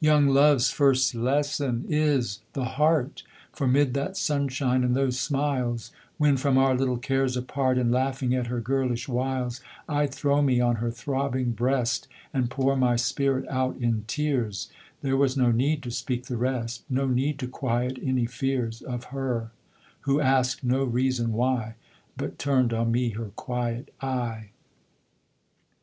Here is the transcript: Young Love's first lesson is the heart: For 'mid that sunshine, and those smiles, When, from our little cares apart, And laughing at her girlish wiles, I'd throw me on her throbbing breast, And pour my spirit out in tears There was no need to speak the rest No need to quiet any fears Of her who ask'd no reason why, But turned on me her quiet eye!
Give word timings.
Young 0.00 0.28
Love's 0.28 0.70
first 0.70 1.14
lesson 1.14 1.84
is 1.90 2.40
the 2.54 2.64
heart: 2.64 3.22
For 3.52 3.66
'mid 3.68 3.92
that 3.92 4.16
sunshine, 4.16 4.82
and 4.82 4.96
those 4.96 5.20
smiles, 5.20 5.92
When, 6.16 6.38
from 6.38 6.56
our 6.56 6.74
little 6.74 6.96
cares 6.96 7.36
apart, 7.36 7.76
And 7.76 7.92
laughing 7.92 8.34
at 8.34 8.46
her 8.46 8.62
girlish 8.62 9.08
wiles, 9.08 9.60
I'd 9.86 10.14
throw 10.14 10.40
me 10.40 10.58
on 10.58 10.76
her 10.76 10.90
throbbing 10.90 11.50
breast, 11.50 12.08
And 12.32 12.48
pour 12.50 12.76
my 12.78 12.96
spirit 12.96 13.46
out 13.50 13.76
in 13.76 14.04
tears 14.06 14.70
There 15.02 15.18
was 15.18 15.36
no 15.36 15.50
need 15.50 15.82
to 15.82 15.90
speak 15.90 16.24
the 16.28 16.38
rest 16.38 16.84
No 16.88 17.06
need 17.06 17.38
to 17.40 17.46
quiet 17.46 17.98
any 18.02 18.24
fears 18.24 18.80
Of 18.80 19.04
her 19.12 19.50
who 20.00 20.18
ask'd 20.18 20.64
no 20.64 20.82
reason 20.84 21.34
why, 21.34 21.74
But 22.16 22.38
turned 22.38 22.72
on 22.72 22.90
me 22.90 23.10
her 23.10 23.32
quiet 23.36 23.92
eye! 24.00 24.48